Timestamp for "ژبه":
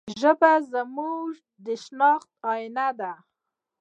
0.21-0.51